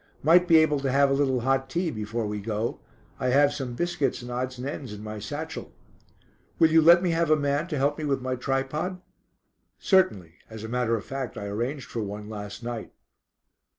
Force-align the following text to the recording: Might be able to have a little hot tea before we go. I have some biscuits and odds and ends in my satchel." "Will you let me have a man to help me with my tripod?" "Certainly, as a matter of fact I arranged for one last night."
Might 0.23 0.47
be 0.47 0.57
able 0.57 0.79
to 0.79 0.91
have 0.91 1.11
a 1.11 1.13
little 1.13 1.41
hot 1.41 1.69
tea 1.69 1.91
before 1.91 2.25
we 2.25 2.39
go. 2.39 2.79
I 3.19 3.27
have 3.27 3.53
some 3.53 3.75
biscuits 3.75 4.23
and 4.23 4.31
odds 4.31 4.57
and 4.57 4.67
ends 4.67 4.91
in 4.93 5.03
my 5.03 5.19
satchel." 5.19 5.73
"Will 6.57 6.71
you 6.71 6.81
let 6.81 7.03
me 7.03 7.11
have 7.11 7.29
a 7.29 7.35
man 7.35 7.67
to 7.67 7.77
help 7.77 7.99
me 7.99 8.03
with 8.05 8.19
my 8.19 8.35
tripod?" 8.35 8.99
"Certainly, 9.77 10.39
as 10.49 10.63
a 10.63 10.67
matter 10.67 10.95
of 10.97 11.05
fact 11.05 11.37
I 11.37 11.45
arranged 11.45 11.85
for 11.87 12.01
one 12.01 12.27
last 12.29 12.63
night." 12.63 12.91